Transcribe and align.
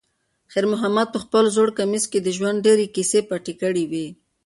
خیر 0.51 0.65
محمد 0.73 1.07
په 1.11 1.19
خپل 1.23 1.43
زوړ 1.55 1.69
کمیس 1.77 2.03
کې 2.11 2.19
د 2.23 2.27
ژوند 2.37 2.57
ډېرې 2.65 2.85
کیسې 2.95 3.19
پټې 3.29 3.53
کړې 3.61 3.83
وې. 3.91 4.07